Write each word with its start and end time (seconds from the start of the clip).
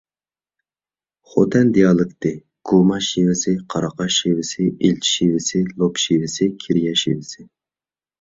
خوتەن 1.33 1.67
دىئالېكتى: 1.73 2.31
گۇما 2.71 2.97
شېۋىسى، 3.07 3.53
قاراقاش 3.73 4.17
شېۋىسى، 4.23 4.65
ئىلچى 4.71 5.11
شېۋىسى، 5.11 5.61
لوپ 5.83 6.01
شېۋىسى، 6.05 6.49
كىرىيە 6.65 6.95
شېۋىسى. 7.03 7.47